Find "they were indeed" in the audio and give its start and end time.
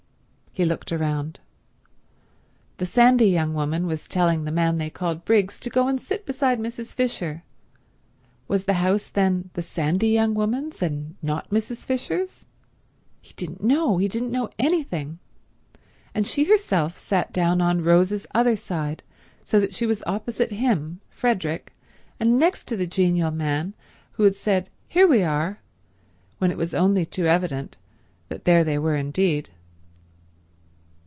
28.65-29.51